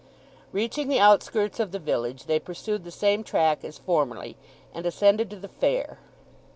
Reaching 0.51 0.87
the 0.87 0.97
outskirts 0.99 1.59
of 1.59 1.71
the 1.71 1.77
village 1.77 2.23
they 2.25 2.39
pursued 2.39 2.83
the 2.85 2.89
same 2.89 3.23
track 3.23 3.63
as 3.63 3.77
formerly, 3.77 4.35
and 4.73 4.83
ascended 4.87 5.29
to 5.29 5.35
the 5.35 5.47
fair. 5.47 5.99